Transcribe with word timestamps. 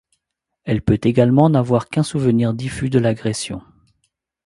Elle 0.63 0.81
peut 0.81 0.99
également 1.03 1.47
n'avoir 1.51 1.87
qu'un 1.87 2.01
souvenir 2.01 2.55
diffus 2.55 2.89
de 2.89 2.97
l'agression. 2.97 3.61